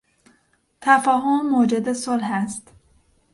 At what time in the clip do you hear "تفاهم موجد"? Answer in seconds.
0.81-1.91